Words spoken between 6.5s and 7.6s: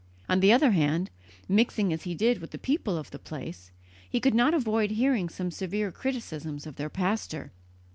of their pastor.